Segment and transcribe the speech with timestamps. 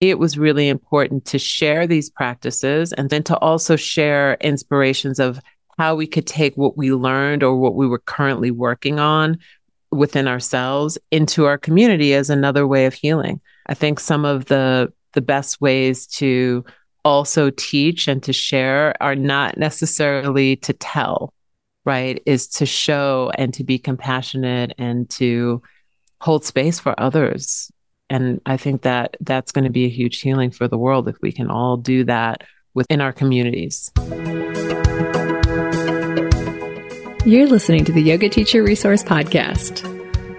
[0.00, 5.40] it was really important to share these practices and then to also share inspirations of
[5.78, 9.38] how we could take what we learned or what we were currently working on
[9.90, 13.40] within ourselves into our community as another way of healing.
[13.66, 16.64] I think some of the the best ways to
[17.04, 21.34] also teach and to share are not necessarily to tell,
[21.84, 22.22] right?
[22.26, 25.62] Is to show and to be compassionate and to
[26.20, 27.70] hold space for others.
[28.10, 31.16] And I think that that's going to be a huge healing for the world if
[31.22, 32.42] we can all do that
[32.74, 33.92] within our communities.
[37.24, 39.86] You're listening to the Yoga Teacher Resource Podcast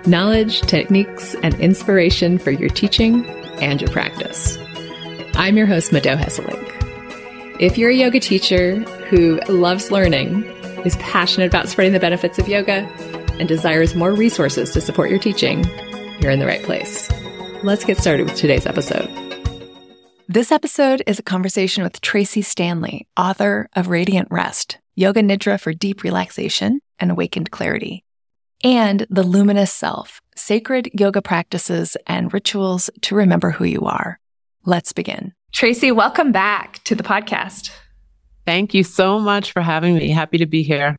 [0.08, 3.24] knowledge, techniques, and inspiration for your teaching
[3.62, 4.58] and your practice.
[5.36, 6.68] I'm your host, Mado Hesselink.
[7.60, 8.78] If you're a yoga teacher
[9.10, 10.44] who loves learning,
[10.86, 12.90] is passionate about spreading the benefits of yoga,
[13.40, 15.64] and desires more resources to support your teaching,
[16.20, 17.08] you're in the right place.
[17.64, 19.08] Let's get started with today's episode.
[20.28, 25.72] This episode is a conversation with Tracee Stanley, author of Radiant Rest Yoga Nidra for
[25.72, 28.04] Deep Relaxation and Awakened Clarity,
[28.64, 34.20] and The Luminous Self Sacred Yoga Practices and Rituals to Remember Who You Are.
[34.66, 35.34] Let's begin.
[35.52, 37.70] Tracy, welcome back to the podcast.
[38.48, 40.10] Thank you so much for having me.
[40.10, 40.98] Happy to be here.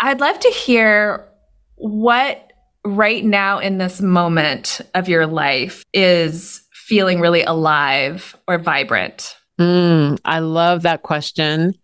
[0.00, 1.28] I'd love to hear
[1.74, 2.47] what
[2.84, 9.36] right now in this moment of your life is feeling really alive or vibrant.
[9.60, 11.74] Mm, I love that question.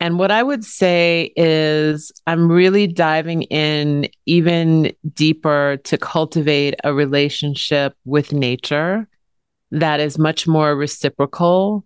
[0.00, 6.94] And what I would say is, I'm really diving in even deeper to cultivate a
[6.94, 9.06] relationship with nature
[9.70, 11.84] that is much more reciprocal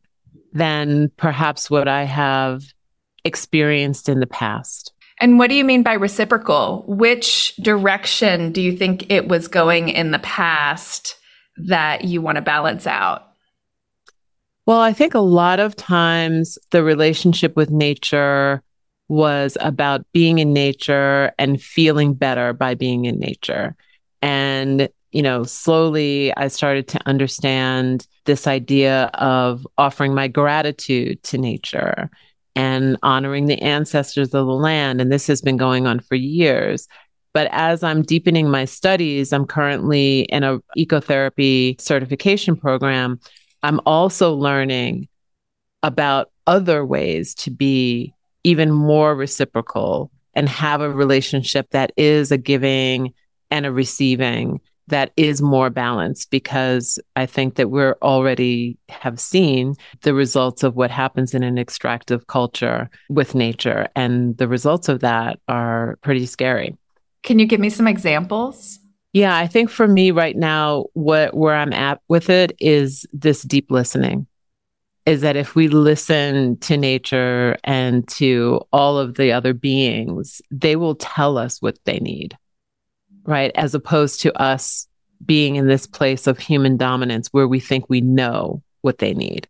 [0.53, 2.63] than perhaps what I have
[3.25, 4.94] experienced in the past.
[5.21, 6.85] And what do you mean by reciprocal?
[6.87, 11.17] Which direction do you think it was going in the past
[11.57, 13.29] that you want to balance out?
[14.67, 18.63] Well, I think a lot of times the relationship with nature
[19.09, 23.77] was about being in nature and feeling better by being in nature.
[24.23, 31.39] And you know, slowly I started to understand this idea of offering my gratitude to
[31.39, 32.11] nature
[32.57, 35.01] and honoring the ancestors of the land.
[35.01, 36.89] And this has been going on for years.
[37.33, 43.19] But as I'm deepening my studies, I'm currently in a ecotherapy certification program.
[43.63, 45.09] I'm also learning
[45.83, 48.15] about other ways to be
[48.45, 53.13] even more reciprocal and have a relationship that is a giving
[53.51, 59.75] and a receiving that is more balanced because I think that we're already have seen
[60.03, 63.89] the results of what happens in an extractive culture with nature.
[63.97, 66.77] And the results of that are pretty scary.
[67.23, 68.79] Can you give me some examples?
[69.15, 73.43] Yeah, I think for me right now, what where I'm at with it is this
[73.43, 74.27] deep listening.
[75.07, 80.77] Is that if we listen to nature and to all of the other beings, they
[80.77, 82.37] will tell us what they need
[83.25, 83.53] right?
[83.55, 84.87] As opposed to us
[85.25, 89.49] being in this place of human dominance where we think we know what they need.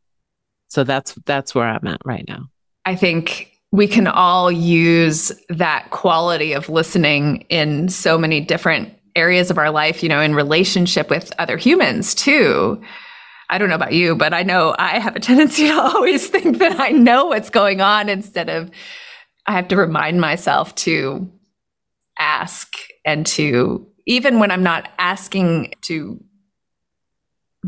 [0.69, 2.49] So that's that's where I'm at right now.
[2.85, 9.51] I think we can all use that quality of listening in so many different areas
[9.51, 12.81] of our life, you know, in relationship with other humans too.
[13.51, 16.59] I don't know about you, but I know I have a tendency to always think
[16.59, 18.71] that I know what's going on instead of
[19.47, 21.31] I have to remind myself to
[22.19, 26.23] ask and to even when I'm not asking to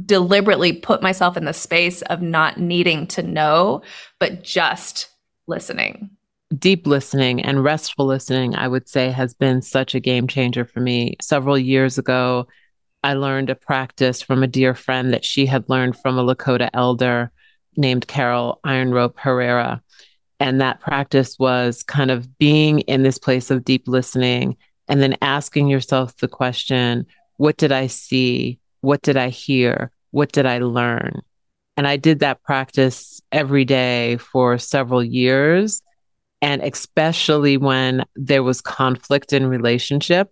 [0.04, 3.82] deliberately put myself in the space of not needing to know,
[4.18, 5.08] but just
[5.46, 6.10] listening.
[6.56, 10.80] Deep listening and restful listening, I would say, has been such a game changer for
[10.80, 11.16] me.
[11.20, 12.46] Several years ago,
[13.02, 16.68] I learned a practice from a dear friend that she had learned from a Lakota
[16.72, 17.32] elder
[17.76, 19.82] named Carol Iron Rope Herrera.
[20.38, 24.56] And that practice was kind of being in this place of deep listening
[24.88, 27.06] and then asking yourself the question
[27.38, 28.58] what did I see?
[28.80, 29.90] What did I hear?
[30.10, 31.20] What did I learn?
[31.76, 35.82] And I did that practice every day for several years.
[36.40, 40.30] And especially when there was conflict in relationship,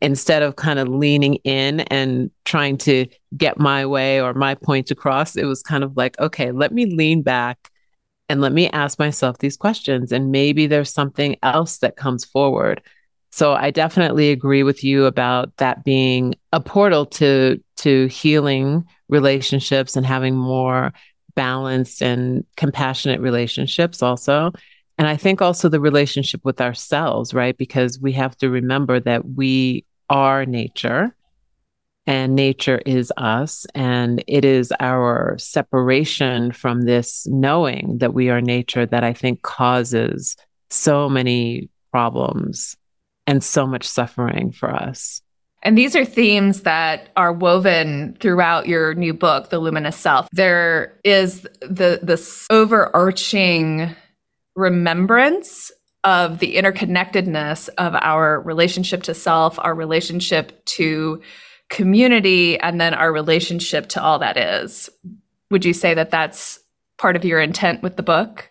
[0.00, 4.90] instead of kind of leaning in and trying to get my way or my point
[4.90, 7.70] across, it was kind of like, okay, let me lean back
[8.28, 10.12] and let me ask myself these questions.
[10.12, 12.82] And maybe there's something else that comes forward.
[13.30, 19.96] So I definitely agree with you about that being a portal to to healing relationships
[19.96, 20.92] and having more
[21.34, 24.52] balanced and compassionate relationships also.
[24.98, 27.56] And I think also the relationship with ourselves, right?
[27.56, 31.14] Because we have to remember that we are nature
[32.06, 33.66] and nature is us.
[33.74, 39.42] And it is our separation from this knowing that we are nature that I think
[39.42, 40.36] causes
[40.70, 42.76] so many problems
[43.26, 45.22] and so much suffering for us.
[45.62, 50.28] And these are themes that are woven throughout your new book, The Luminous Self.
[50.30, 53.96] There is the this overarching
[54.54, 55.72] remembrance
[56.04, 61.20] of the interconnectedness of our relationship to self, our relationship to
[61.68, 64.88] community, and then our relationship to all that is.
[65.50, 66.60] Would you say that that's
[66.98, 68.50] part of your intent with the book?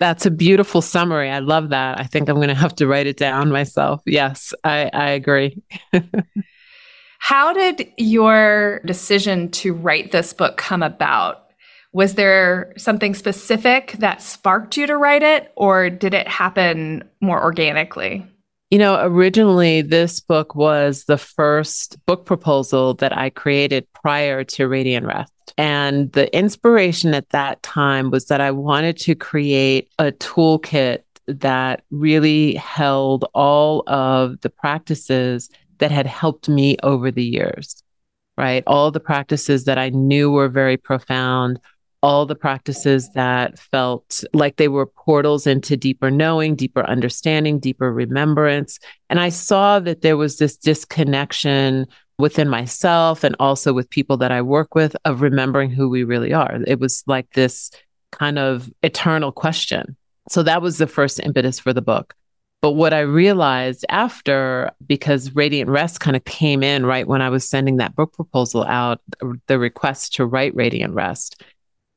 [0.00, 1.30] That's a beautiful summary.
[1.30, 1.98] I love that.
[1.98, 4.02] I think I'm going to have to write it down myself.
[4.04, 5.62] Yes, I, I agree.
[7.18, 11.46] How did your decision to write this book come about?
[11.92, 17.40] Was there something specific that sparked you to write it, or did it happen more
[17.40, 18.26] organically?
[18.72, 24.66] You know, originally, this book was the first book proposal that I created prior to
[24.66, 25.30] Radiant Rest.
[25.58, 31.84] And the inspiration at that time was that I wanted to create a toolkit that
[31.90, 37.82] really held all of the practices that had helped me over the years,
[38.38, 38.64] right?
[38.66, 41.60] All the practices that I knew were very profound,
[42.02, 47.92] all the practices that felt like they were portals into deeper knowing, deeper understanding, deeper
[47.92, 48.78] remembrance.
[49.08, 51.86] And I saw that there was this disconnection
[52.18, 56.32] within myself and also with people that I work with of remembering who we really
[56.32, 56.58] are.
[56.66, 57.70] It was like this
[58.10, 59.96] kind of eternal question.
[60.28, 62.14] So that was the first impetus for the book.
[62.60, 67.28] But what I realized after, because Radiant Rest kind of came in right when I
[67.28, 69.00] was sending that book proposal out,
[69.48, 71.42] the request to write Radiant Rest,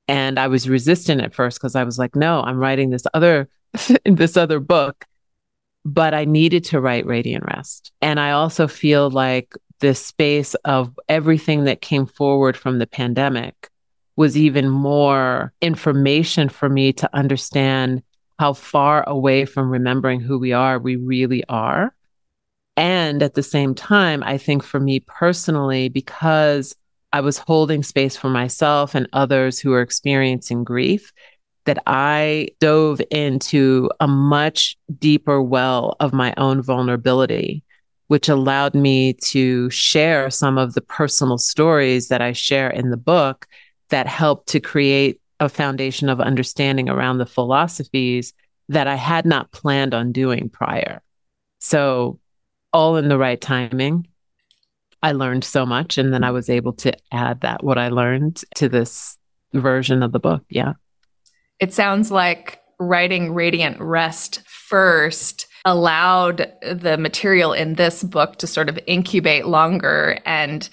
[0.07, 3.49] and I was resistant at first because I was like, no, I'm writing this other
[4.05, 5.05] this other book.
[5.83, 7.91] But I needed to write Radiant Rest.
[8.01, 13.69] And I also feel like this space of everything that came forward from the pandemic
[14.15, 18.01] was even more information for me to understand
[18.39, 21.93] how far away from remembering who we are we really are.
[22.77, 26.75] And at the same time, I think for me personally, because
[27.15, 31.13] I was holding space for myself and others who are experiencing grief,
[31.63, 37.63] that I dove into a much deeper well of my own vulnerability,
[38.07, 42.97] which allowed me to share some of the personal stories that I share in the
[42.97, 43.47] book
[43.91, 48.33] that helped to create a foundation of understanding around the philosophies
[48.67, 51.01] that I had not planned on doing prior.
[51.61, 52.19] So,
[52.73, 54.05] all in the right timing.
[55.05, 55.99] I learned so much.
[55.99, 59.19] And then I was able to add that, what I learned, to this
[59.53, 60.43] version of the book.
[60.49, 60.73] Yeah.
[61.59, 68.67] It sounds like writing Radiant Rest first allowed the material in this book to sort
[68.67, 70.67] of incubate longer and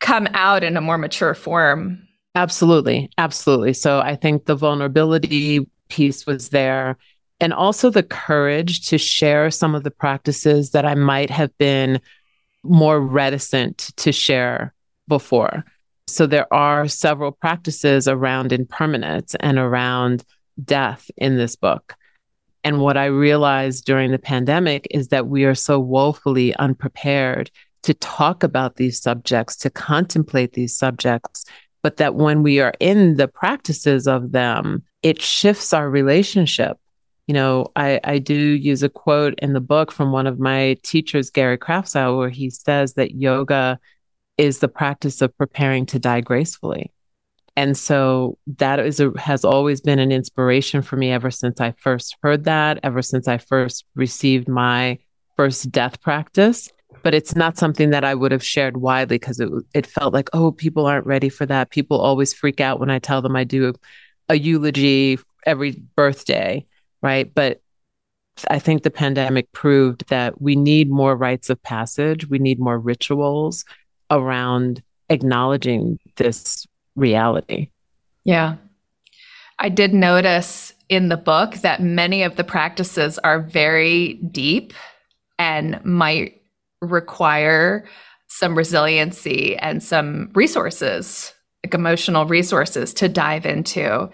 [0.00, 2.02] come out in a more mature form.
[2.34, 3.10] Absolutely.
[3.18, 3.74] Absolutely.
[3.74, 6.96] So I think the vulnerability piece was there.
[7.38, 12.00] And also the courage to share some of the practices that I might have been
[12.68, 14.74] more reticent to share
[15.08, 15.64] before.
[16.06, 20.24] So there are several practices around impermanence and around
[20.64, 21.94] death in this book.
[22.64, 27.50] And what I realized during the pandemic is that we are so woefully unprepared
[27.82, 31.44] to talk about these subjects, to contemplate these subjects,
[31.82, 36.76] but that when we are in the practices of them, it shifts our relationship
[37.28, 40.78] you know, I, I do use a quote in the book from one of my
[40.82, 43.78] teachers, Gary Kraftsow, where he says that yoga
[44.38, 46.90] is the practice of preparing to die gracefully.
[47.54, 51.72] And so that is a, has always been an inspiration for me ever since I
[51.72, 54.98] first heard that, ever since I first received my
[55.36, 56.70] first death practice.
[57.02, 60.30] But it's not something that I would have shared widely because it it felt like,
[60.32, 61.70] oh, people aren't ready for that.
[61.70, 63.74] People always freak out when I tell them I do
[64.30, 66.64] a eulogy every birthday
[67.02, 67.32] right?
[67.34, 67.60] But
[68.48, 72.78] I think the pandemic proved that we need more rites of passage, we need more
[72.78, 73.64] rituals
[74.10, 77.70] around acknowledging this reality.
[78.24, 78.56] Yeah.
[79.58, 84.72] I did notice in the book that many of the practices are very deep
[85.38, 86.40] and might
[86.80, 87.86] require
[88.28, 91.32] some resiliency and some resources,
[91.64, 94.08] like emotional resources to dive into.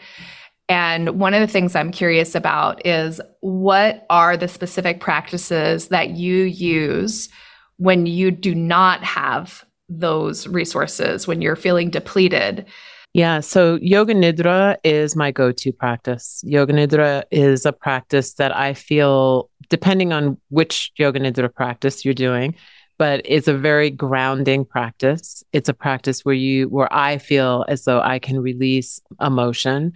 [0.68, 6.11] And one of the things I'm curious about is what are the specific practices that
[6.11, 7.28] you use
[7.76, 12.64] when you do not have those resources, when you're feeling depleted?
[13.12, 16.42] Yeah, so Yoga Nidra is my go to practice.
[16.44, 22.14] Yoga Nidra is a practice that I feel, depending on which Yoga Nidra practice you're
[22.14, 22.56] doing,
[22.99, 25.44] but it's a very grounding practice.
[25.52, 29.92] It's a practice where you where I feel as though I can release emotion.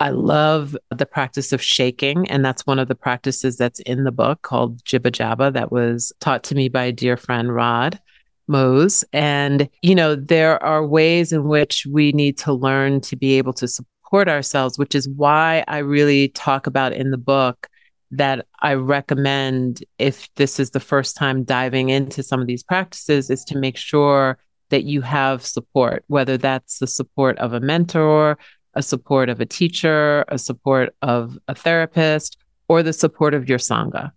[0.00, 4.12] I love the practice of shaking, and that's one of the practices that's in the
[4.12, 8.00] book called Jibba Jabba that was taught to me by a dear friend Rod
[8.46, 9.04] Mose.
[9.12, 13.52] And, you know, there are ways in which we need to learn to be able
[13.54, 17.68] to support ourselves, which is why I really talk about in the book
[18.12, 23.30] that I recommend if this is the first time diving into some of these practices
[23.30, 24.38] is to make sure
[24.70, 28.38] that you have support, whether that's the support of a mentor,
[28.78, 33.58] a support of a teacher, a support of a therapist, or the support of your
[33.58, 34.12] Sangha.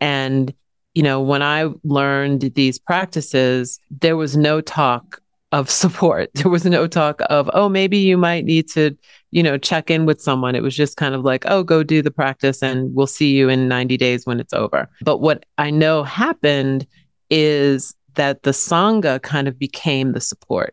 [0.00, 0.54] And,
[0.94, 5.20] you know, when I learned these practices, there was no talk
[5.52, 6.30] of support.
[6.34, 8.96] There was no talk of, oh, maybe you might need to,
[9.30, 10.54] you know, check in with someone.
[10.54, 13.50] It was just kind of like, oh, go do the practice and we'll see you
[13.50, 14.88] in 90 days when it's over.
[15.02, 16.86] But what I know happened
[17.28, 20.72] is that the Sangha kind of became the support.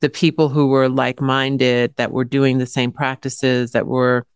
[0.00, 4.26] The people who were like minded, that were doing the same practices, that were,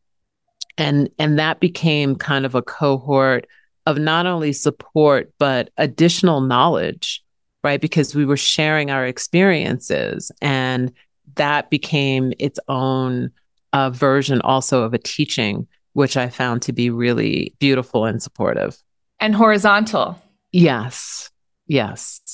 [0.76, 3.47] and, and that became kind of a cohort
[3.87, 7.25] of not only support, but additional knowledge
[7.64, 7.80] right?
[7.80, 10.92] Because we were sharing our experiences and
[11.37, 13.30] that became its own
[13.73, 18.80] uh, version also of a teaching, which I found to be really beautiful and supportive.
[19.18, 20.23] And horizontal.
[20.52, 21.30] Yes.
[21.66, 22.33] Yes.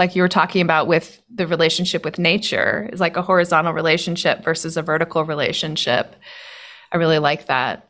[0.00, 4.42] Like you were talking about with the relationship with nature is like a horizontal relationship
[4.42, 6.16] versus a vertical relationship.
[6.90, 7.86] I really like that.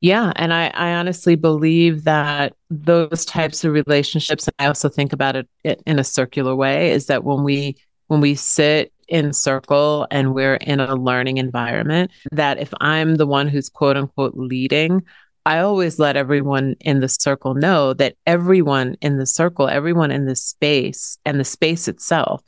[0.00, 0.32] Yeah.
[0.34, 5.36] And I, I honestly believe that those types of relationships, and I also think about
[5.36, 7.76] it in a circular way, is that when we
[8.08, 13.26] when we sit in circle and we're in a learning environment, that if I'm the
[13.26, 15.04] one who's quote unquote leading,
[15.44, 20.26] I always let everyone in the circle know that everyone in the circle, everyone in
[20.26, 22.42] the space and the space itself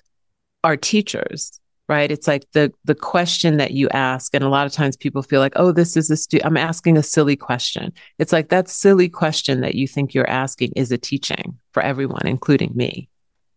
[0.63, 2.11] are teachers right?
[2.11, 5.41] It's like the the question that you ask and a lot of times people feel
[5.41, 7.93] like oh this is a stu- i'm asking a silly question.
[8.19, 12.27] It's like that silly question that you think you're asking is a teaching for everyone
[12.27, 13.09] including me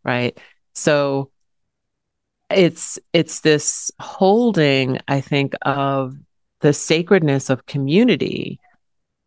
[0.04, 0.38] right?
[0.74, 1.32] So
[2.50, 6.16] it's it's this holding i think of
[6.62, 8.58] the sacredness of community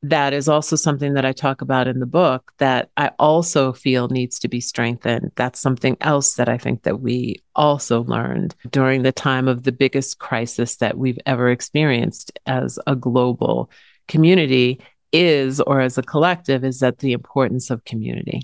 [0.03, 4.09] that is also something that I talk about in the book that I also feel
[4.09, 5.33] needs to be strengthened.
[5.37, 9.73] That's something else that I think that we also learned during the time of the
[9.73, 13.71] biggest crisis that we've ever experienced as a global
[14.09, 14.81] community
[15.13, 18.41] is or as a collective is that the importance of community.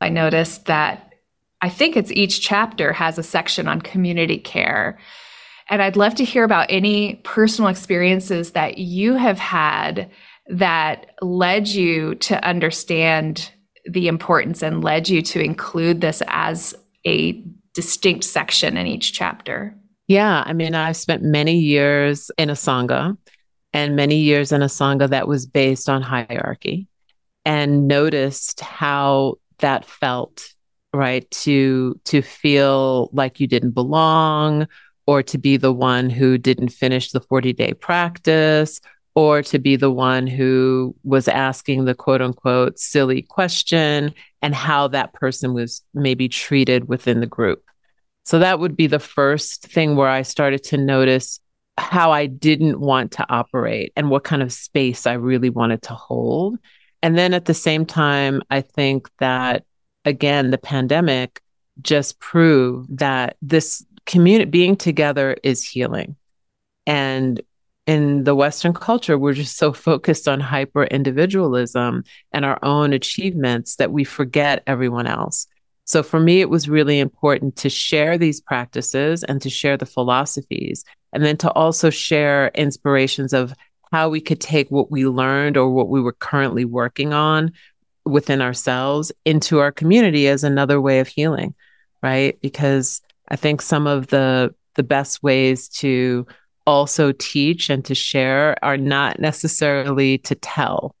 [0.00, 1.14] I noticed that
[1.60, 4.98] I think it's each chapter has a section on community care.
[5.68, 10.10] And I'd love to hear about any personal experiences that you have had
[10.48, 13.50] that led you to understand
[13.86, 16.74] the importance and led you to include this as
[17.06, 17.42] a
[17.74, 19.74] distinct section in each chapter?
[20.06, 23.16] Yeah, I mean, I've spent many years in a Sangha
[23.72, 26.88] and many years in a Sangha that was based on hierarchy
[27.44, 30.54] and noticed how that felt
[30.92, 34.66] right to to feel like you didn't belong
[35.06, 38.80] or to be the one who didn't finish the 40 day practice
[39.14, 44.88] or to be the one who was asking the quote unquote silly question and how
[44.88, 47.62] that person was maybe treated within the group.
[48.24, 51.40] So that would be the first thing where I started to notice
[51.76, 55.94] how I didn't want to operate and what kind of space I really wanted to
[55.94, 56.58] hold.
[57.02, 59.64] And then at the same time, I think that
[60.04, 61.40] again, the pandemic
[61.82, 66.16] just proved that this community being together is healing.
[66.86, 67.40] And
[67.86, 73.76] in the Western culture, we're just so focused on hyper individualism and our own achievements
[73.76, 75.46] that we forget everyone else.
[75.84, 79.84] So for me, it was really important to share these practices and to share the
[79.84, 83.52] philosophies, and then to also share inspirations of
[83.92, 87.52] how we could take what we learned or what we were currently working on
[88.06, 91.54] within ourselves into our community as another way of healing,
[92.02, 92.40] right?
[92.40, 96.26] Because I think some of the the best ways to
[96.66, 100.94] also teach and to share are not necessarily to tell,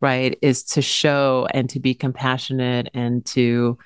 [0.00, 0.38] right?
[0.42, 3.78] Is to show and to be compassionate and to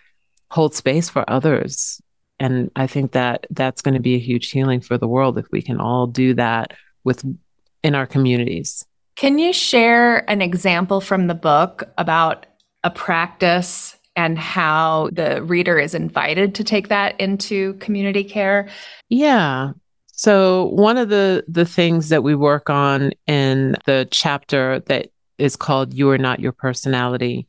[0.51, 2.01] hold space for others.
[2.39, 5.47] And I think that that's going to be a huge healing for the world if
[5.53, 6.73] we can all do that
[7.05, 7.25] with
[7.83, 8.85] in our communities.
[9.17, 12.47] Can you share an example from the book about
[12.85, 18.69] a practice and how the reader is invited to take that into community care?
[19.09, 19.73] Yeah.
[20.23, 25.57] So one of the the things that we work on in the chapter that is
[25.57, 27.49] called You Are Not Your Personality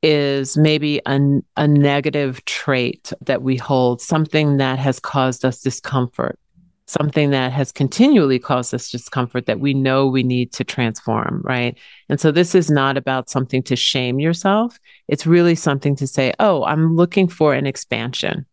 [0.00, 1.18] is maybe a,
[1.56, 6.38] a negative trait that we hold, something that has caused us discomfort,
[6.86, 11.76] something that has continually caused us discomfort that we know we need to transform, right?
[12.08, 14.78] And so this is not about something to shame yourself.
[15.08, 18.46] It's really something to say, oh, I'm looking for an expansion.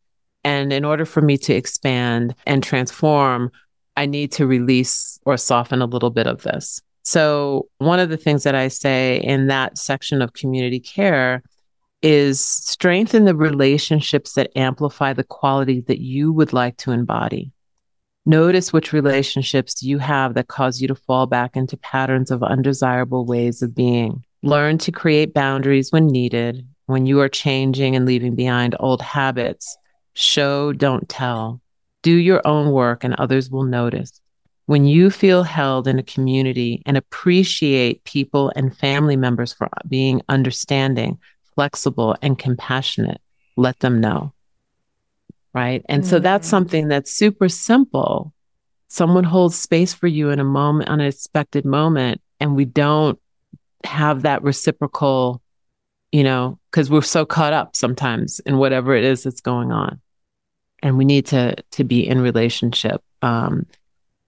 [0.43, 3.51] And in order for me to expand and transform,
[3.95, 6.81] I need to release or soften a little bit of this.
[7.03, 11.41] So, one of the things that I say in that section of community care
[12.01, 17.51] is strengthen the relationships that amplify the quality that you would like to embody.
[18.25, 23.25] Notice which relationships you have that cause you to fall back into patterns of undesirable
[23.25, 24.23] ways of being.
[24.43, 29.77] Learn to create boundaries when needed, when you are changing and leaving behind old habits.
[30.13, 31.61] Show, don't tell.
[32.01, 34.19] Do your own work, and others will notice.
[34.65, 40.21] When you feel held in a community and appreciate people and family members for being
[40.29, 41.19] understanding,
[41.55, 43.21] flexible, and compassionate,
[43.57, 44.33] let them know.
[45.53, 45.83] Right.
[45.89, 46.51] And mm so that's mm.
[46.51, 48.33] something that's super simple.
[48.87, 53.19] Someone holds space for you in a moment, unexpected moment, and we don't
[53.83, 55.40] have that reciprocal,
[56.11, 60.01] you know, because we're so caught up sometimes in whatever it is that's going on.
[60.83, 63.03] And we need to to be in relationship.
[63.21, 63.67] Um,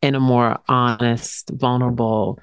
[0.04, 2.38] in a more honest, vulnerable,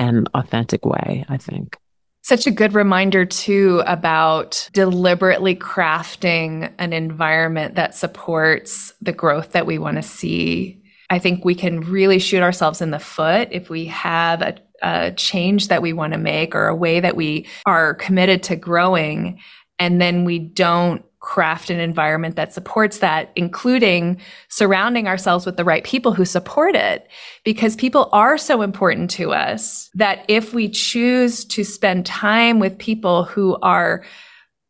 [0.00, 1.76] and authentic way, I think.
[2.22, 9.64] Such a good reminder, too, about deliberately crafting an environment that supports the growth that
[9.64, 10.82] we want to see.
[11.08, 15.12] I think we can really shoot ourselves in the foot if we have a, a
[15.12, 19.40] change that we want to make or a way that we are committed to growing,
[19.78, 25.64] and then we don't craft an environment that supports that, including surrounding ourselves with the
[25.64, 27.08] right people who support it.
[27.44, 32.76] Because people are so important to us that if we choose to spend time with
[32.76, 34.04] people who are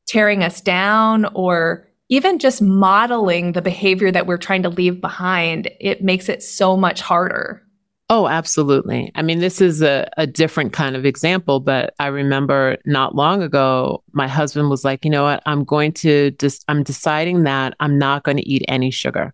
[0.07, 5.69] tearing us down or even just modeling the behavior that we're trying to leave behind,
[5.81, 7.63] it makes it so much harder.
[8.11, 9.11] Oh, absolutely.
[9.15, 13.43] I mean, this is a, a different kind of example, but I remember not long
[13.43, 15.43] ago, my husband was like, you know what?
[15.47, 19.33] I'm going to just, I'm deciding that I'm not going to eat any sugar.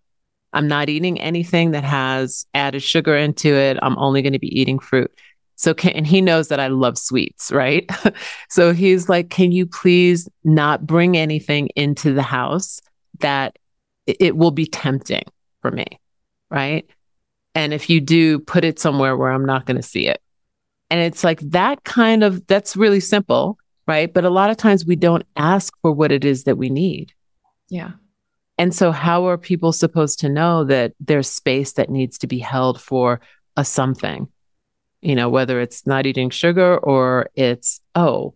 [0.52, 3.76] I'm not eating anything that has added sugar into it.
[3.82, 5.10] I'm only going to be eating fruit.
[5.56, 7.88] So, can, and he knows that I love sweets, right?
[8.48, 12.80] so he's like, can you please not bring anything into the house
[13.18, 13.58] that
[14.06, 15.24] it will be tempting
[15.60, 15.86] for me,
[16.50, 16.88] right?
[17.54, 20.20] And if you do, put it somewhere where I'm not going to see it.
[20.88, 24.12] And it's like that kind of, that's really simple, right?
[24.12, 27.12] But a lot of times we don't ask for what it is that we need.
[27.68, 27.92] Yeah.
[28.58, 32.38] And so, how are people supposed to know that there's space that needs to be
[32.38, 33.20] held for
[33.56, 34.28] a something?
[35.00, 38.34] You know, whether it's not eating sugar or it's, oh,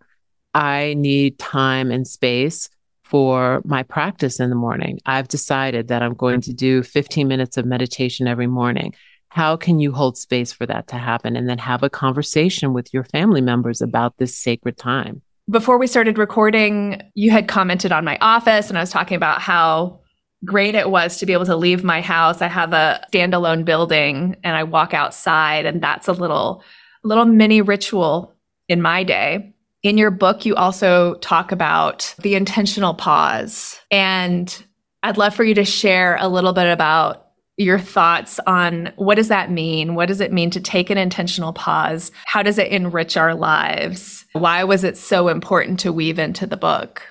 [0.55, 2.71] I need time and space
[3.05, 4.99] for my practice in the morning.
[5.07, 8.95] I've decided that I'm going to do 15 minutes of meditation every morning.
[9.29, 12.93] How can you hold space for that to happen and then have a conversation with
[12.95, 15.23] your family members about this sacred time?
[15.51, 19.43] Before we started recording, you had commented on my office, and I was talking about
[19.43, 20.01] how
[20.45, 22.41] great it was to be able to leave my house.
[22.41, 26.63] I have a standalone building and I walk outside, and that's a little,
[27.03, 28.35] little mini ritual
[28.69, 29.54] in my day.
[29.85, 33.79] In your book, you also talk about the intentional pause.
[33.91, 34.65] And
[35.03, 37.27] I'd love for you to share a little bit about
[37.59, 39.95] your thoughts on what does that mean?
[39.95, 42.11] What does it mean to take an intentional pause?
[42.25, 44.25] How does it enrich our lives?
[44.33, 47.03] Why was it so important to weave into the book?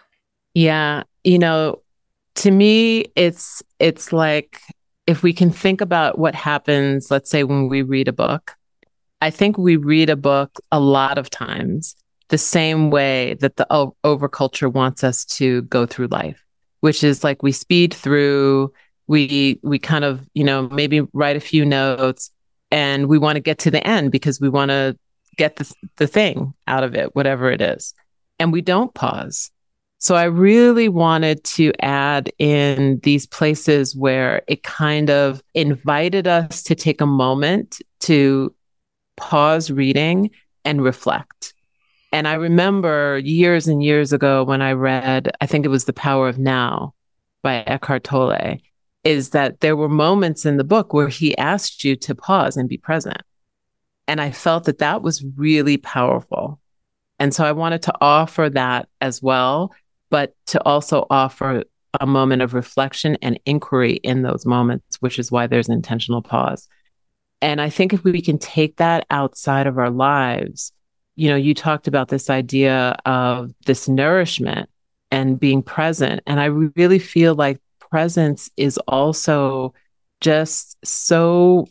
[0.56, 1.84] Yeah, you know,
[2.36, 4.60] to me it's it's like
[5.06, 8.56] if we can think about what happens let's say when we read a book.
[9.22, 11.96] I think we read a book a lot of times
[12.34, 16.44] the same way that the o- overculture wants us to go through life,
[16.80, 18.74] which is like we speed through,
[19.06, 22.32] we we kind of, you know, maybe write a few notes
[22.72, 24.98] and we want to get to the end because we want to
[25.38, 27.94] get the the thing out of it, whatever it is.
[28.40, 29.52] And we don't pause.
[30.00, 36.64] So I really wanted to add in these places where it kind of invited us
[36.64, 38.56] to take a moment to
[39.18, 40.32] pause reading
[40.66, 41.53] and reflect
[42.14, 45.94] and I remember years and years ago when I read, I think it was The
[45.94, 46.94] Power of Now
[47.42, 48.60] by Eckhart Tolle,
[49.04, 52.70] is that there were moments in the book where he asked you to pause and
[52.70, 53.24] be present.
[54.08, 56.60] And I felt that that was really powerful.
[57.18, 59.74] And so I wanted to offer that as well,
[60.12, 61.64] but to also offer
[62.00, 66.68] a moment of reflection and inquiry in those moments, which is why there's intentional pause.
[67.42, 70.72] And I think if we can take that outside of our lives,
[71.16, 74.70] you know, you talked about this idea of this nourishment
[75.12, 76.22] and being present.
[76.26, 79.74] And I really feel like presence is also
[80.22, 81.68] just so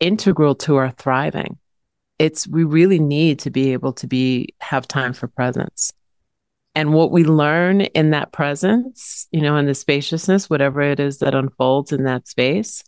[0.00, 1.58] integral to our thriving.
[2.18, 5.92] It's we really need to be able to be have time for presence.
[6.74, 11.18] And what we learn in that presence, you know, in the spaciousness, whatever it is
[11.18, 12.82] that unfolds in that space,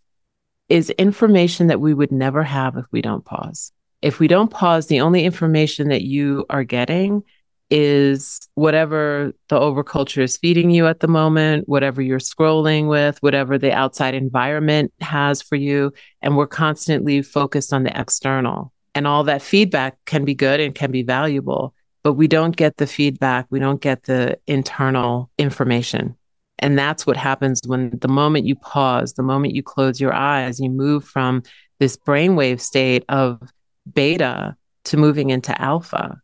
[0.68, 3.72] is information that we would never have if we don't pause.
[4.00, 7.22] If we don't pause, the only information that you are getting
[7.70, 13.58] is whatever the overculture is feeding you at the moment, whatever you're scrolling with, whatever
[13.58, 15.92] the outside environment has for you.
[16.22, 18.72] And we're constantly focused on the external.
[18.94, 22.78] And all that feedback can be good and can be valuable, but we don't get
[22.78, 23.46] the feedback.
[23.50, 26.16] We don't get the internal information.
[26.58, 30.58] And that's what happens when the moment you pause, the moment you close your eyes,
[30.58, 31.42] you move from
[31.78, 33.40] this brainwave state of
[33.94, 36.20] beta to moving into alpha.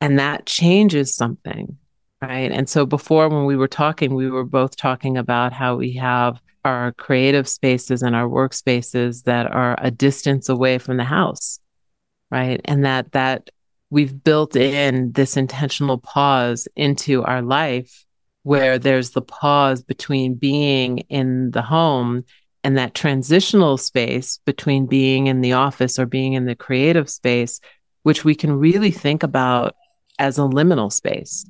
[0.00, 1.78] And that changes something
[2.20, 2.52] right?
[2.52, 6.40] And so before when we were talking we were both talking about how we have
[6.64, 11.58] our creative spaces and our workspaces that are a distance away from the house
[12.32, 12.62] right?
[12.64, 13.50] And that that
[13.90, 18.04] we've built in this intentional pause into our life
[18.42, 22.24] where there's the pause between being in the home
[22.64, 27.60] and that transitional space between being in the office or being in the creative space
[28.02, 29.74] which we can really think about
[30.18, 31.46] as a liminal space.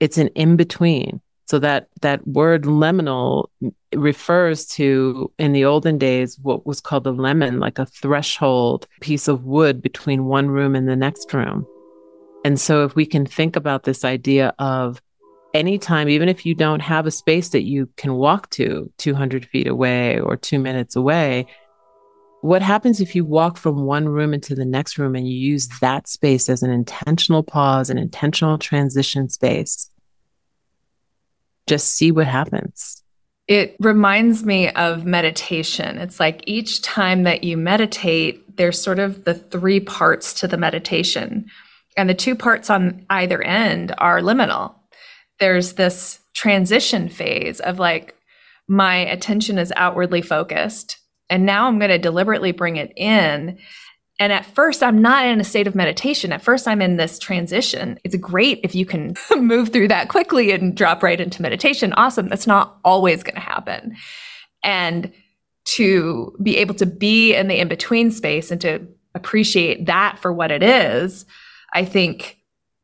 [0.00, 1.20] It's an in between.
[1.46, 3.48] So that that word liminal
[3.94, 9.28] refers to in the olden days what was called a limen, like a threshold piece
[9.28, 11.66] of wood between one room and the next room.
[12.44, 15.02] And so if we can think about this idea of
[15.54, 19.66] anytime, even if you don't have a space that you can walk to 200 feet
[19.66, 21.46] away or two minutes away,
[22.40, 25.68] what happens if you walk from one room into the next room and you use
[25.80, 29.88] that space as an intentional pause, an intentional transition space?
[31.68, 33.02] Just see what happens.
[33.46, 35.98] It reminds me of meditation.
[35.98, 40.56] It's like each time that you meditate, there's sort of the three parts to the
[40.56, 41.46] meditation.
[41.96, 44.74] And the two parts on either end are liminal.
[45.42, 48.14] There's this transition phase of like,
[48.68, 53.58] my attention is outwardly focused and now I'm going to deliberately bring it in.
[54.20, 56.32] And at first, I'm not in a state of meditation.
[56.32, 57.98] At first, I'm in this transition.
[58.04, 61.92] It's great if you can move through that quickly and drop right into meditation.
[61.94, 62.28] Awesome.
[62.28, 63.96] That's not always going to happen.
[64.62, 65.10] And
[65.74, 70.32] to be able to be in the in between space and to appreciate that for
[70.32, 71.26] what it is,
[71.72, 72.38] I think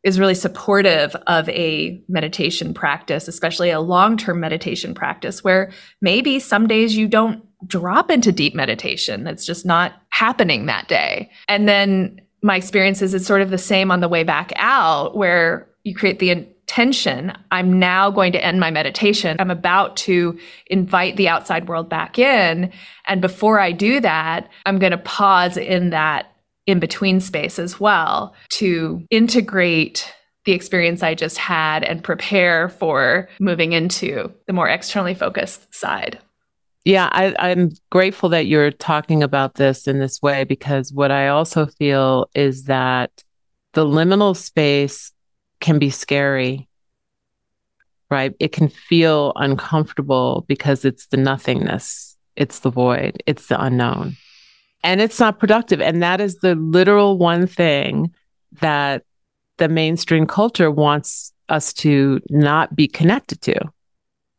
[0.05, 6.39] is really supportive of a meditation practice, especially a long term meditation practice where maybe
[6.39, 9.27] some days you don't drop into deep meditation.
[9.27, 11.31] It's just not happening that day.
[11.49, 15.17] And then my experience is it's sort of the same on the way back out,
[15.17, 19.37] where you create the intention I'm now going to end my meditation.
[19.41, 22.71] I'm about to invite the outside world back in.
[23.07, 26.28] And before I do that, I'm going to pause in that
[26.69, 33.29] in between space as well to integrate the experience I just had and prepare for
[33.41, 36.19] moving into the more externally focused side.
[36.85, 41.29] Yeah, I, am grateful that you're talking about this in this way because what I
[41.29, 43.25] also feel is that
[43.73, 45.11] the liminal space
[45.61, 46.69] can be scary,
[48.11, 48.35] right?
[48.41, 54.17] It can feel uncomfortable because it's the nothingness, it's the void, it's the unknown,
[54.83, 55.81] and it's not productive.
[55.81, 58.13] And that is the literal one thing
[58.61, 59.05] that
[59.59, 63.59] the mainstream culture wants us to not be connected to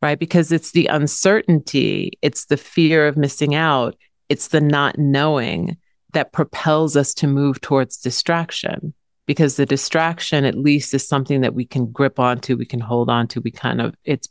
[0.01, 0.19] right?
[0.19, 3.95] Because it's the uncertainty, it's the fear of missing out,
[4.29, 5.77] it's the not knowing
[6.13, 8.93] that propels us to move towards distraction.
[9.25, 13.09] Because the distraction, at least, is something that we can grip onto, we can hold
[13.09, 14.27] onto, we kind of, it's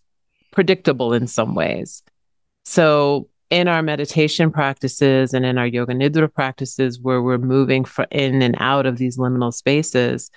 [0.50, 2.02] predictable in some ways.
[2.64, 8.06] So, in our meditation practices and in our yoga nidra practices, where we're moving for
[8.10, 10.30] in and out of these liminal spaces,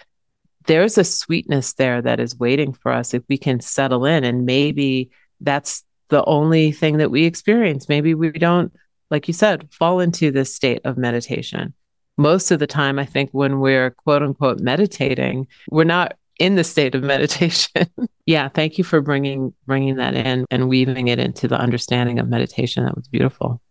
[0.68, 4.46] there's a sweetness there that is waiting for us if we can settle in and
[4.46, 5.10] maybe
[5.42, 7.90] that's the only thing that we experience.
[7.90, 8.72] Maybe we don't,
[9.10, 11.74] like you said, fall into this state of meditation.
[12.18, 16.64] Most of the time, I think when we're quote unquote meditating, we're not in the
[16.64, 17.86] state of meditation.
[18.26, 22.28] yeah, thank you for bringing bringing that in and weaving it into the understanding of
[22.28, 22.84] meditation.
[22.84, 23.62] That was beautiful.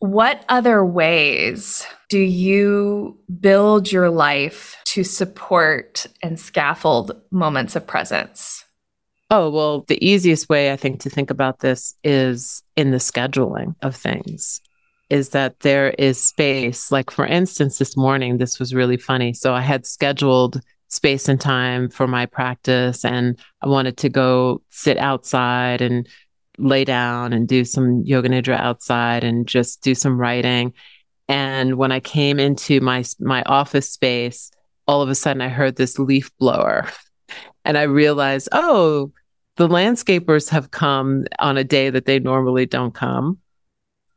[0.00, 8.64] What other ways do you build your life to support and scaffold moments of presence?
[9.30, 13.74] Oh, well, the easiest way I think to think about this is in the scheduling
[13.82, 14.60] of things,
[15.10, 16.90] is that there is space.
[16.90, 19.34] Like, for instance, this morning, this was really funny.
[19.34, 20.60] So I had scheduled
[20.92, 23.02] space and time for my practice.
[23.02, 26.06] And I wanted to go sit outside and
[26.58, 30.74] lay down and do some yoga nidra outside and just do some writing.
[31.28, 34.50] And when I came into my my office space,
[34.86, 36.86] all of a sudden I heard this leaf blower.
[37.64, 39.12] And I realized, oh,
[39.54, 43.38] the landscapers have come on a day that they normally don't come.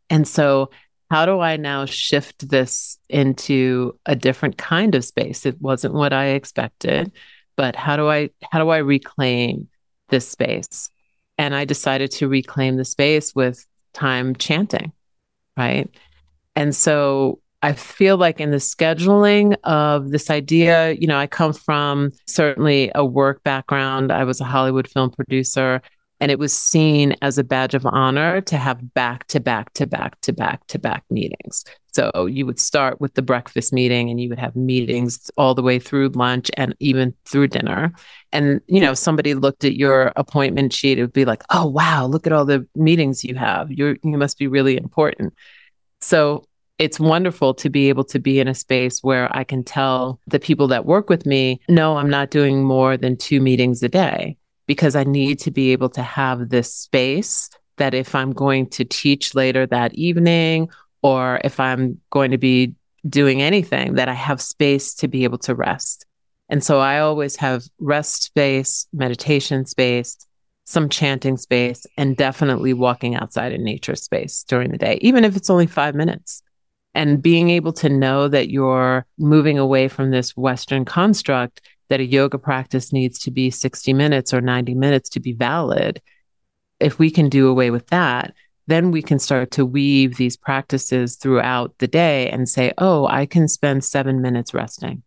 [0.10, 0.72] And so
[1.10, 5.46] how do I now shift this into a different kind of space?
[5.46, 7.12] It wasn't what I expected,
[7.56, 9.68] but how do I how do I reclaim
[10.10, 10.89] this space?
[11.38, 14.91] And I decided to reclaim the space with time chanting,
[15.58, 15.89] right?
[16.56, 21.52] And so I feel like in the scheduling of this idea, you know, I come
[21.52, 24.12] from certainly a work background.
[24.12, 25.82] I was a Hollywood film producer.
[26.26, 29.86] And it was seen as a badge of honor to have back to back to
[29.86, 31.64] back to back to back meetings.
[31.94, 35.62] So you would start with the breakfast meeting and you would have meetings all the
[35.62, 37.94] way through lunch and even through dinner.
[38.32, 42.08] And, you know, somebody looked at your appointment sheet, it would be like, oh, wow,
[42.08, 43.72] look at all the meetings you have.
[43.72, 45.32] You're, you must be really important.
[46.02, 46.48] So
[46.80, 50.40] it's wonderful to be able to be in a space where I can tell the
[50.40, 54.38] people that work with me, no, I'm not doing more than two meetings a day
[54.67, 58.86] because I need to be able to have this space that if I'm going to
[58.86, 60.69] teach later that evening
[61.01, 62.73] or if I'm going to be
[63.08, 66.06] doing anything, that I have space to be able to rest.
[66.49, 70.17] And so I always have rest space, meditation space,
[70.65, 75.36] some chanting space, and definitely walking outside in nature space during the day, even if
[75.36, 76.41] it's only five minutes.
[76.93, 82.06] And being able to know that you're moving away from this Western construct that a
[82.06, 86.02] yoga practice needs to be 60 minutes or 90 minutes to be valid,
[86.80, 88.34] if we can do away with that,
[88.67, 93.26] then we can start to weave these practices throughout the day and say, oh, I
[93.26, 95.04] can spend seven minutes resting.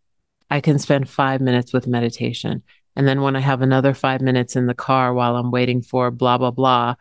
[0.50, 2.62] I can spend five minutes with meditation.
[2.96, 6.10] And then when I have another five minutes in the car while I'm waiting for
[6.10, 6.94] blah, blah, blah,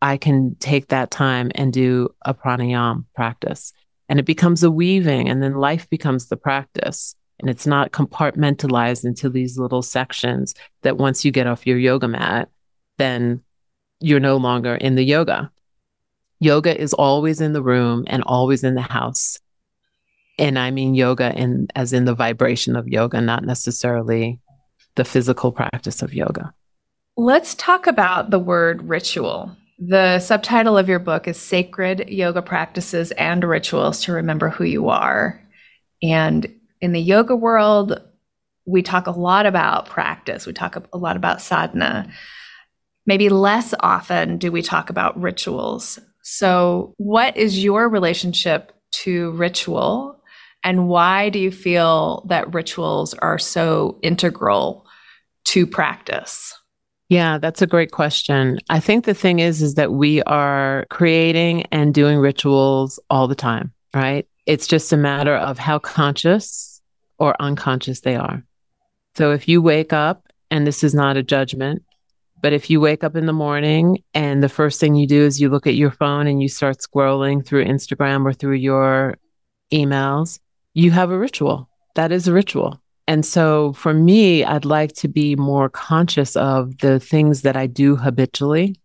[0.00, 3.72] I can take that time and do a pranayam practice.
[4.08, 9.04] And it becomes a weaving, and then life becomes the practice and it's not compartmentalized
[9.04, 12.48] into these little sections that once you get off your yoga mat,
[12.98, 13.42] then
[14.00, 15.50] you're no longer in the yoga.
[16.40, 19.38] Yoga is always in the room and always in the house.
[20.38, 24.40] And I mean yoga in as in the vibration of yoga, not necessarily
[24.96, 26.52] the physical practice of yoga.
[27.16, 29.56] Let's talk about the word ritual.
[29.78, 34.88] The subtitle of your book is Sacred Yoga Practices and Rituals to Remember Who You
[34.88, 35.40] Are.
[36.02, 36.46] And
[36.84, 37.98] in the yoga world,
[38.66, 42.12] we talk a lot about practice, we talk a lot about sadhana.
[43.06, 45.98] Maybe less often do we talk about rituals.
[46.22, 50.22] So, what is your relationship to ritual?
[50.62, 54.86] And why do you feel that rituals are so integral
[55.46, 56.54] to practice?
[57.08, 58.58] Yeah, that's a great question.
[58.68, 63.34] I think the thing is is that we are creating and doing rituals all the
[63.34, 64.26] time, right?
[64.44, 66.73] It's just a matter of how conscious
[67.18, 68.44] or unconscious they are.
[69.16, 71.82] So if you wake up, and this is not a judgment,
[72.40, 75.40] but if you wake up in the morning and the first thing you do is
[75.40, 79.14] you look at your phone and you start scrolling through Instagram or through your
[79.72, 80.40] emails,
[80.74, 81.68] you have a ritual.
[81.94, 82.82] That is a ritual.
[83.06, 87.66] And so for me, I'd like to be more conscious of the things that I
[87.66, 88.76] do habitually.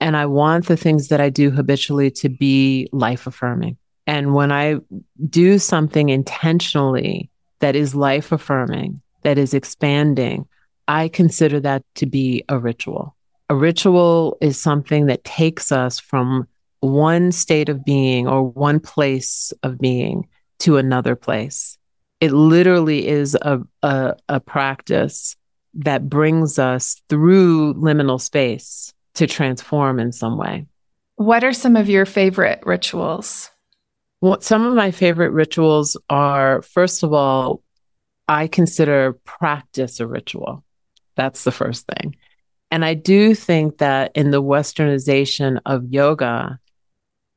[0.00, 3.76] And I want the things that I do habitually to be life affirming.
[4.06, 4.76] And when I
[5.28, 7.30] do something intentionally
[7.64, 10.46] that is life affirming, that is expanding,
[10.86, 13.16] I consider that to be a ritual.
[13.48, 16.46] A ritual is something that takes us from
[16.80, 21.78] one state of being or one place of being to another place.
[22.20, 25.34] It literally is a, a, a practice
[25.72, 30.66] that brings us through liminal space to transform in some way.
[31.16, 33.50] What are some of your favorite rituals?
[34.24, 37.60] Well, some of my favorite rituals are, first of all,
[38.26, 40.64] I consider practice a ritual.
[41.14, 42.16] That's the first thing.
[42.70, 46.58] And I do think that in the westernization of yoga,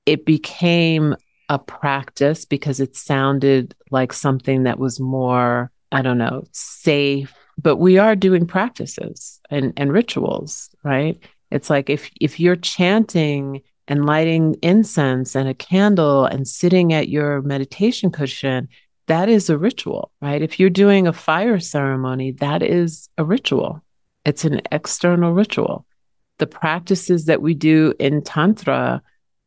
[0.05, 1.17] it became
[1.49, 7.33] a practice because it sounded like something that was more, I don't know, safe.
[7.61, 11.19] But we are doing practices and, and rituals, right?
[11.51, 17.09] It's like if if you're chanting and lighting incense and a candle and sitting at
[17.09, 18.67] your meditation cushion,
[19.07, 20.41] that is a ritual, right?
[20.41, 23.81] If you're doing a fire ceremony, that is a ritual.
[24.25, 25.85] It's an external ritual.
[26.39, 29.01] The practices that we do in Tantra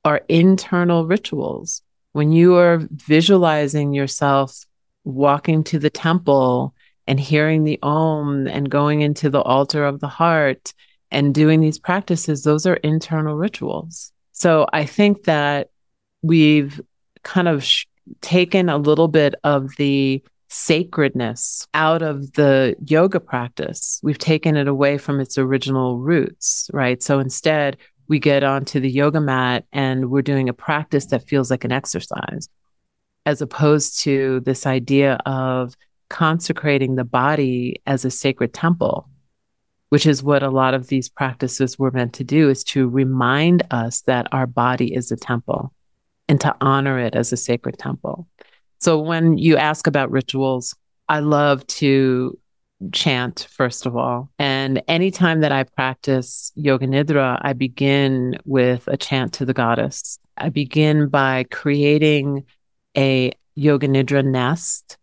[0.05, 1.83] are internal rituals.
[2.12, 4.64] When you are visualizing yourself
[5.05, 6.74] walking to the temple
[7.07, 10.72] and hearing the om and going into the altar of the heart
[11.11, 14.12] and doing these practices, those are internal rituals.
[14.40, 15.68] So I think that
[16.22, 16.81] we've
[17.24, 17.85] kind of sh-
[18.22, 24.00] taken a little bit of the sacredness out of the yoga practice.
[24.03, 27.03] We've taken it away from its original roots, right?
[27.03, 27.76] So instead,
[28.09, 31.72] we get onto the yoga mat and we're doing a practice that feels like an
[31.72, 32.48] exercise,
[33.26, 35.76] as opposed to this idea of
[36.09, 39.07] consecrating the body as a sacred temple,
[39.90, 43.64] which is what a lot of these practices were meant to do, is to remind
[43.70, 45.72] us that our body is a temple
[46.29, 48.26] and to honor it as a sacred temple.
[48.81, 50.74] So when you ask about rituals,
[51.09, 52.38] I love to
[52.92, 54.31] chant, first of all.
[54.38, 60.18] And anytime that I practice Yoga Nidra, I begin with a chant to the goddess.
[60.37, 62.44] I begin by creating
[62.96, 64.96] a Yoga Nidra nest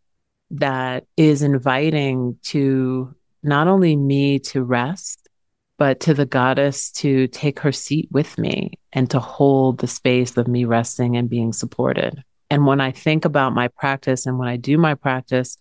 [0.52, 3.14] that is inviting to
[3.48, 5.28] not only me to rest,
[5.78, 10.36] but to the goddess to take her seat with me and to hold the space
[10.38, 12.24] of me resting and being supported.
[12.50, 15.58] And when I think about my practice and when I do my practice,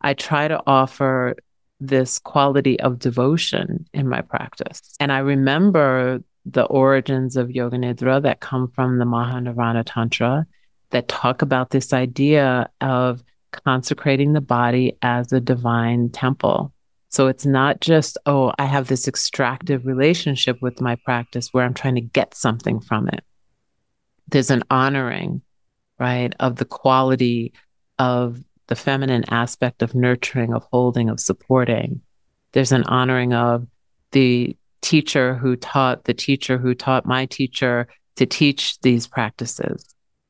[0.00, 1.36] I try to offer
[1.78, 4.80] this quality of devotion in my practice.
[4.98, 10.46] And I remember the origins of Yoga Nidra that come from the Mahanirvana Tantra
[10.90, 13.22] that talk about this idea of
[13.52, 16.72] consecrating the body as a divine temple.
[17.10, 21.74] So it's not just, oh, I have this extractive relationship with my practice where I'm
[21.74, 23.24] trying to get something from it.
[24.28, 25.42] There's an honoring,
[25.98, 27.52] right, of the quality
[27.98, 32.00] of the feminine aspect of nurturing, of holding, of supporting.
[32.52, 33.66] There's an honoring of
[34.12, 39.84] the teacher who taught the teacher who taught my teacher to teach these practices.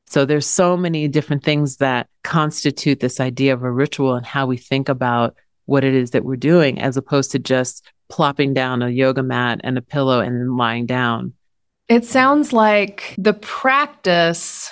[0.06, 4.46] So there's so many different things that constitute this idea of a ritual and how
[4.46, 5.36] we think about
[5.70, 9.60] what it is that we're doing as opposed to just plopping down a yoga mat
[9.62, 11.32] and a pillow and lying down.
[11.88, 14.68] It sounds like the practice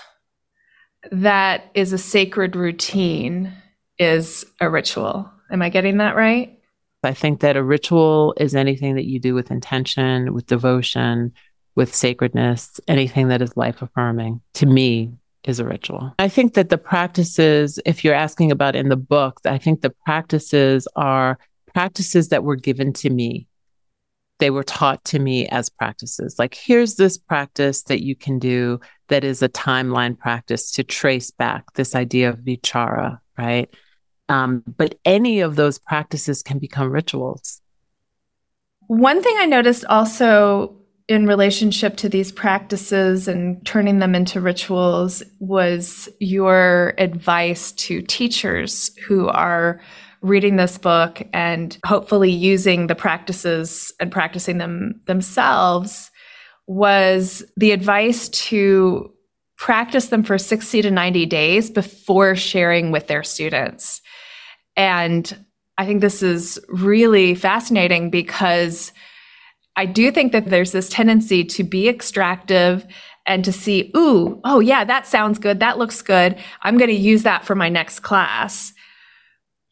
[1.12, 3.52] that is a sacred routine
[3.98, 5.30] is a ritual.
[5.52, 6.58] Am I getting that right?
[7.04, 11.32] I think that a ritual is anything that you do with intention, with devotion,
[11.76, 14.40] with sacredness, anything that is life affirming.
[14.54, 15.12] To me,
[15.48, 16.14] is a ritual.
[16.18, 19.94] I think that the practices, if you're asking about in the book, I think the
[20.04, 21.38] practices are
[21.72, 23.46] practices that were given to me.
[24.38, 26.38] They were taught to me as practices.
[26.38, 31.30] Like, here's this practice that you can do that is a timeline practice to trace
[31.30, 33.68] back this idea of vichara, right?
[34.28, 37.60] Um, but any of those practices can become rituals.
[38.86, 40.77] One thing I noticed also
[41.08, 48.94] in relationship to these practices and turning them into rituals was your advice to teachers
[49.06, 49.80] who are
[50.20, 56.10] reading this book and hopefully using the practices and practicing them themselves
[56.66, 59.10] was the advice to
[59.56, 64.02] practice them for 60 to 90 days before sharing with their students.
[64.76, 65.44] And
[65.78, 68.92] I think this is really fascinating because
[69.78, 72.84] I do think that there's this tendency to be extractive
[73.26, 75.60] and to see, ooh, oh yeah, that sounds good.
[75.60, 76.36] That looks good.
[76.62, 78.72] I'm going to use that for my next class.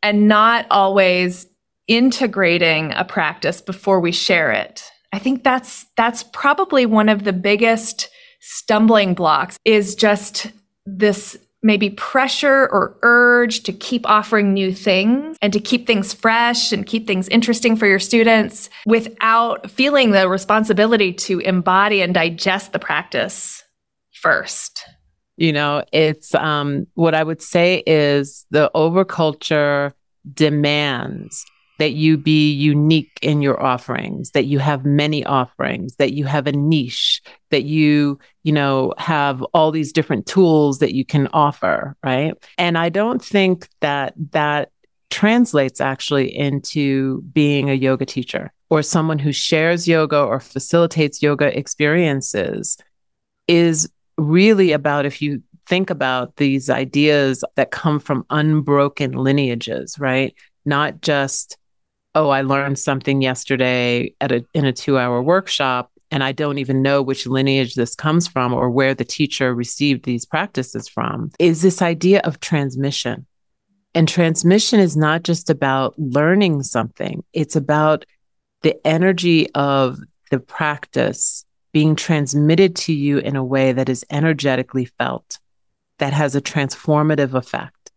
[0.05, 1.49] And not always
[1.89, 4.85] integrating a practice before we share it.
[5.13, 8.09] I think that's that's probably one of the biggest
[8.41, 10.53] stumbling blocks is just
[10.85, 16.73] this maybe pressure or urge to keep offering new things and to keep things fresh
[16.73, 22.73] and keep things interesting for your students without feeling the responsibility to embody and digest
[22.73, 23.65] the practice
[24.13, 24.85] first.
[25.37, 29.93] You know, it's um, what I would say is the overculture
[30.33, 31.45] demands
[31.79, 36.47] that you be unique in your offerings, that you have many offerings, that you have
[36.47, 41.97] a niche, that you, you know, have all these different tools that you can offer,
[42.03, 42.35] right?
[42.59, 44.71] And I don't think that that
[45.11, 51.57] translates actually into being a yoga teacher or someone who shares yoga or facilitates yoga
[51.57, 52.77] experiences
[53.47, 60.35] is really about if you think about these ideas that come from unbroken lineages, right?
[60.65, 61.57] Not just
[62.17, 66.83] oh, I learned something yesterday at a in a 2-hour workshop and I don't even
[66.83, 71.63] know which lineage this comes from or where the teacher received these practices from is
[71.63, 73.27] this idea of transmission.
[73.95, 78.05] And transmission is not just about learning something, it's about
[78.63, 79.99] the energy of
[80.31, 85.39] the practice being transmitted to you in a way that is energetically felt,
[85.99, 87.91] that has a transformative effect.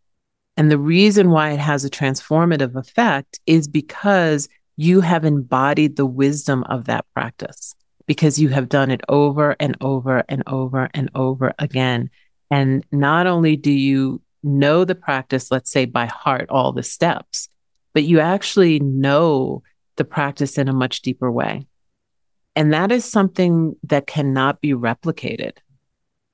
[0.59, 6.05] And the reason why it has a transformative effect is because you have embodied the
[6.05, 7.75] wisdom of that practice
[8.07, 12.09] because you have done it over and over and over and over again.
[12.51, 17.47] And not only do you know the practice, let's say by heart, all the steps,
[17.93, 19.63] but you actually know
[19.95, 21.67] the practice in a much deeper way.
[22.57, 25.53] And that is something that cannot be replicated.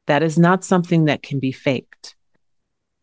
[0.07, 2.14] That is not something that can be faked.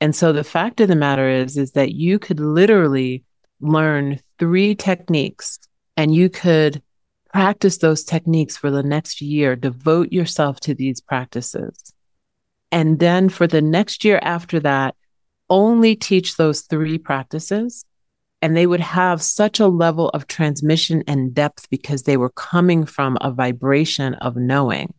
[0.02, 3.22] And so the fact of the matter is, is that you could literally
[3.60, 5.60] learn three techniques
[5.96, 6.82] and you could
[7.32, 11.94] practice those techniques for the next year, devote yourself to these practices.
[12.72, 14.96] And then for the next year after that,
[15.48, 17.84] only teach those three practices.
[18.40, 22.86] And they would have such a level of transmission and depth because they were coming
[22.86, 24.94] from a vibration of knowing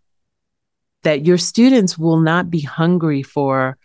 [1.02, 3.78] that your students will not be hungry for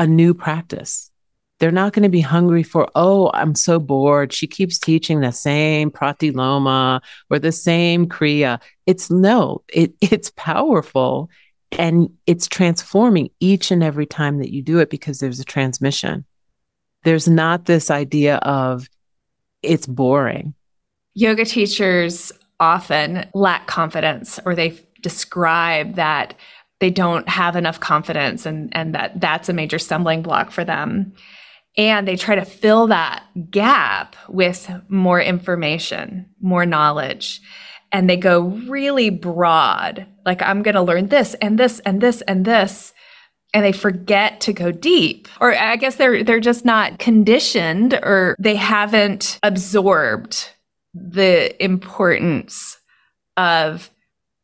[0.00, 1.10] a new practice.
[1.58, 4.32] They're not going to be hungry for, oh, I'm so bored.
[4.32, 8.62] She keeps teaching the same pratiloma or the same kriya.
[8.86, 11.28] It's no, it, it's powerful
[11.72, 16.24] and it's transforming each and every time that you do it because there's a transmission.
[17.04, 18.88] There's not this idea of
[19.62, 20.54] it's boring.
[21.12, 26.34] Yoga teachers often lack confidence or they describe that
[26.80, 31.12] they don't have enough confidence and, and that that's a major stumbling block for them.
[31.76, 37.40] And they try to fill that gap with more information, more knowledge.
[37.92, 42.22] And they go really broad, like, I'm going to learn this and this and this
[42.22, 42.92] and this.
[43.52, 45.28] And they forget to go deep.
[45.40, 50.50] Or I guess they're, they're just not conditioned or they haven't absorbed
[50.94, 52.78] the importance
[53.36, 53.90] of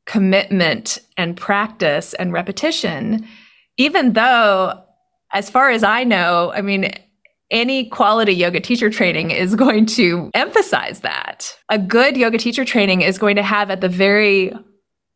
[0.06, 3.26] commitment and practice and repetition,
[3.76, 4.82] even though,
[5.32, 6.92] as far as I know, I mean,
[7.50, 11.56] any quality yoga teacher training is going to emphasize that.
[11.68, 14.52] A good yoga teacher training is going to have at the very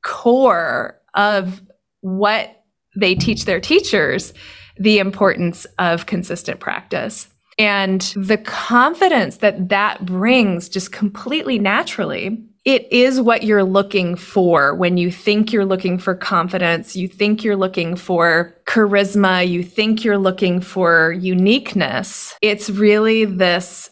[0.04, 1.60] core of
[2.00, 2.64] what
[2.96, 4.32] they teach their teachers
[4.78, 7.28] the importance of consistent practice.
[7.58, 14.74] And the confidence that that brings just completely naturally it is what you're looking for
[14.74, 20.04] when you think you're looking for confidence, you think you're looking for charisma, you think
[20.04, 22.34] you're looking for uniqueness.
[22.42, 23.90] It's really this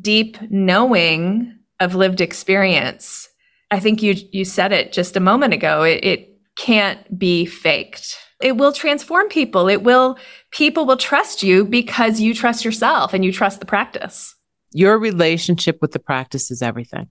[0.00, 3.28] deep knowing of lived experience.
[3.72, 5.82] I think you you said it just a moment ago.
[5.82, 8.16] It, it can't be faked.
[8.40, 9.68] It will transform people.
[9.68, 10.16] It will
[10.52, 14.34] people will trust you because you trust yourself and you trust the practice.
[14.72, 17.08] Your relationship with the practice is everything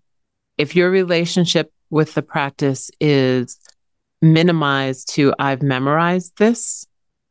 [0.59, 3.57] if your relationship with the practice is
[4.21, 6.85] minimized to I've memorized this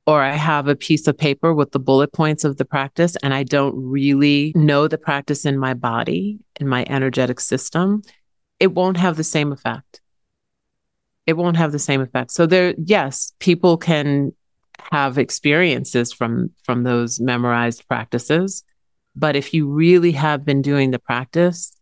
[0.07, 3.35] or I have a piece of paper with the bullet points of the practice and
[3.35, 8.03] I don't really know the practice in my body, in my energetic system,
[8.59, 10.01] it won't have the same effect.
[11.27, 12.31] It won't have the same effect.
[12.31, 14.33] So there yes, people can
[14.91, 18.65] have experiences from from those memorized practices,
[19.15, 21.78] but if you really have been doing the practice,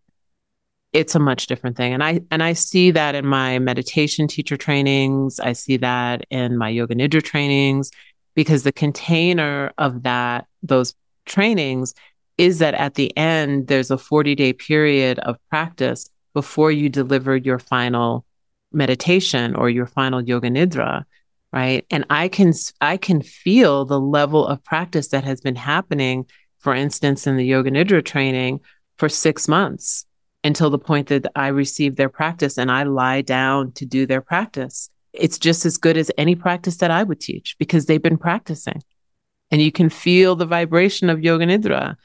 [0.97, 1.93] it's a much different thing.
[1.93, 5.39] And i and i see that in my meditation teacher trainings.
[5.39, 7.91] I see that in my yoga nidra trainings
[8.35, 10.95] because the container of that those
[11.27, 11.95] trainings
[12.39, 17.37] is that at the end there's a 40 day period of practice before you deliver
[17.37, 18.25] your final
[18.73, 21.05] meditation or your final yoga nidra
[21.53, 21.85] right?
[21.91, 26.25] And i can i can feel the level of practice that has been happening
[26.59, 28.61] for instance in the yoga nidra training
[28.97, 30.06] for 6 months
[30.47, 34.21] until the point that I receive their practice and I lie down to do their
[34.21, 34.89] practice.
[35.13, 38.83] It's just as good as any practice that I would teach because they've been practicing.
[39.51, 41.97] And you can feel the vibration of Yoga Nidra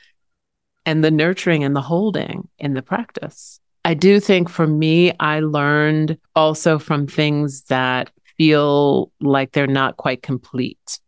[0.85, 3.59] and the nurturing and the holding in the practice.
[3.85, 9.97] I do think for me, I learned also from things that feel like they're not
[9.97, 10.99] quite complete.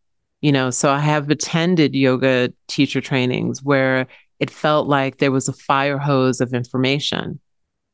[0.42, 4.08] You know, so I have attended yoga teacher trainings where
[4.44, 7.39] it felt like there was a fire hose of information.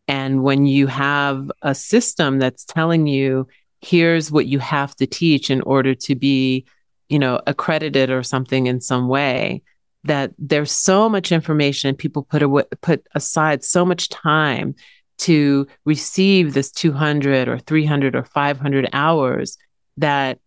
[0.08, 3.48] And when you have a system that's telling you,
[3.82, 6.66] here's what you have to teach in order to be,
[7.08, 9.62] you know, accredited or something in some way,
[10.06, 14.74] that there's so much information people put away, put aside so much time
[15.20, 19.56] to receive this 200 or 300 or 500 hours
[19.98, 20.40] that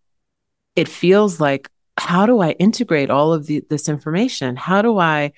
[0.75, 5.31] it feels like how do i integrate all of the, this information how do i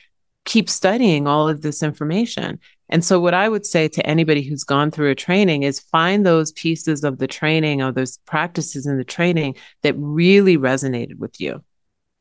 [0.46, 2.60] keep studying all of this information.
[2.88, 6.26] And so, what I would say to anybody who's gone through a training is find
[6.26, 11.42] those pieces of the training or those practices in the training that really resonated with
[11.42, 11.64] you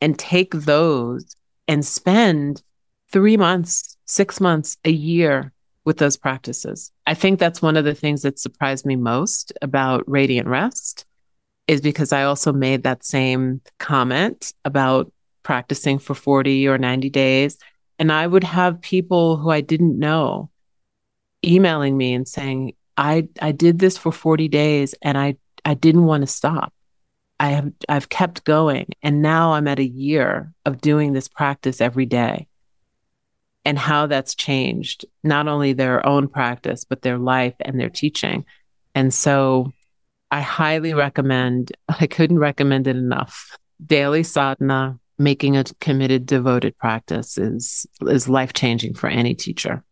[0.00, 1.36] and take those
[1.68, 2.62] and spend
[3.12, 5.52] three months, six months, a year
[5.84, 6.90] with those practices.
[7.06, 11.04] I think that's one of the things that surprised me most about Radiant Rest
[11.66, 15.12] is because I also made that same comment about
[15.42, 17.58] practicing for 40 or 90 days.
[17.98, 20.50] And I would have people who I didn't know
[21.44, 26.04] emailing me and saying, I, I did this for 40 days and I, I didn't
[26.04, 26.72] want to stop.
[27.40, 31.80] I have I've kept going and now I'm at a year of doing this practice
[31.80, 32.46] every day.
[33.66, 38.44] And how that's changed not only their own practice but their life and their teaching.
[38.94, 39.72] And so
[40.30, 43.56] I highly recommend I couldn't recommend it enough.
[43.84, 49.82] Daily sadhana, making a committed devoted practice is is life-changing for any teacher.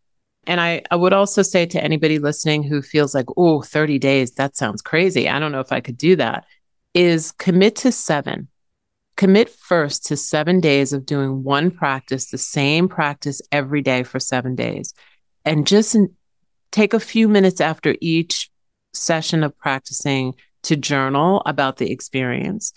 [0.45, 4.31] And I, I would also say to anybody listening who feels like, oh, 30 days,
[4.33, 5.29] that sounds crazy.
[5.29, 6.45] I don't know if I could do that
[6.93, 8.47] is commit to seven.
[9.15, 14.19] Commit first to seven days of doing one practice, the same practice every day for
[14.19, 14.93] seven days.
[15.45, 15.95] And just
[16.71, 18.49] take a few minutes after each
[18.93, 22.73] session of practicing to journal about the experience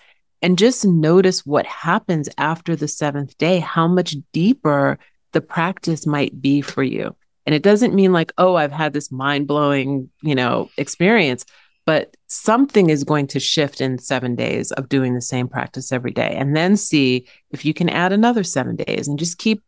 [0.46, 4.96] and just notice what happens after the seventh day, how much deeper
[5.32, 7.16] the practice might be for you.
[7.46, 11.44] And it doesn't mean like, oh, I've had this mind blowing, you know, experience,
[11.84, 16.12] but something is going to shift in seven days of doing the same practice every
[16.12, 16.36] day.
[16.36, 19.64] And then see if you can add another seven days and just keep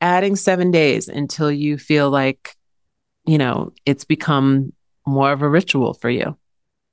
[0.00, 2.54] adding seven days until you feel like,
[3.26, 4.72] you know, it's become
[5.04, 6.36] more of a ritual for you.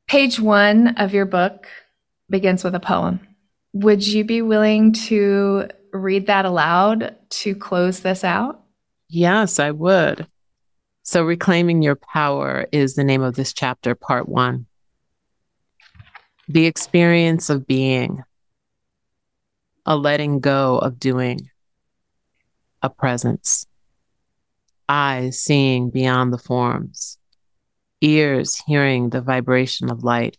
[0.08, 1.68] Page one of your book
[2.30, 3.20] begins with a poem.
[3.74, 8.62] Would you be willing to read that aloud to close this out?
[9.10, 10.28] Yes, I would.
[11.04, 14.68] So, Reclaiming Your Power is the name of this chapter, part one.
[16.48, 18.24] The experience of being,
[19.86, 21.50] a letting go of doing,
[22.82, 23.66] a presence,
[24.88, 27.18] eyes seeing beyond the forms,
[28.02, 30.38] ears hearing the vibration of light,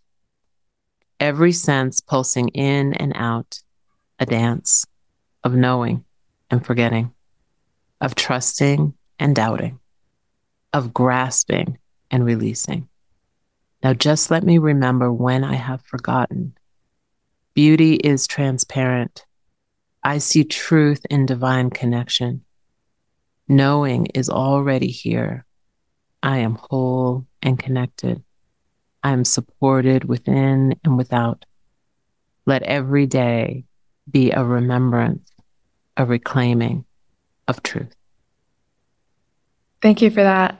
[1.24, 3.58] every sense pulsing in and out,
[4.18, 4.84] a dance
[5.42, 6.04] of knowing
[6.50, 7.12] and forgetting,
[8.00, 9.80] of trusting and doubting
[10.74, 11.78] of grasping
[12.10, 12.88] and releasing.
[13.82, 16.56] Now, just let me remember when I have forgotten.
[17.54, 19.24] Beauty is transparent.
[20.02, 22.44] I see truth in divine connection.
[23.46, 25.46] Knowing is already here.
[26.22, 28.22] I am whole and connected.
[29.04, 31.44] I am supported within and without.
[32.46, 33.64] Let every day
[34.10, 35.30] be a remembrance,
[35.96, 36.86] a reclaiming
[37.46, 37.94] of truth.
[39.82, 40.58] Thank you for that.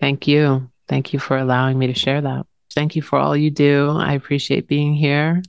[0.00, 0.70] Thank you.
[0.86, 2.46] Thank you for allowing me to share that.
[2.74, 3.90] Thank you for all you do.
[3.90, 5.42] I appreciate being here.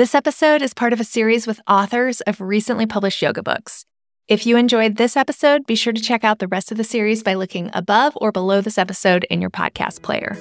[0.00, 3.84] This episode is part of a series with authors of recently published yoga books.
[4.28, 7.22] If you enjoyed this episode, be sure to check out the rest of the series
[7.22, 10.38] by looking above or below this episode in your podcast player.